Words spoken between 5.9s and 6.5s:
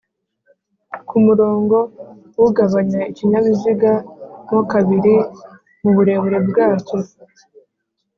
burebure